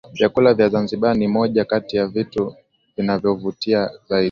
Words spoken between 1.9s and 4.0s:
ya vitu vinavyovutia